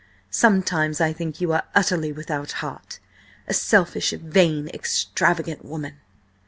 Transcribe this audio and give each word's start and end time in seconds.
Sometimes 0.31 0.99
I 0.99 1.13
think 1.13 1.39
you 1.39 1.51
are 1.51 1.65
utterly 1.75 2.11
without 2.11 2.53
heart!–a 2.53 3.53
selfish, 3.53 4.09
vain, 4.13 4.67
extravagant 4.69 5.63
woman!" 5.63 5.99